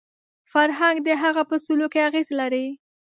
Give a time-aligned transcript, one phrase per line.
[0.51, 2.65] فرهنګ د هغه په سلوک کې اغېز لري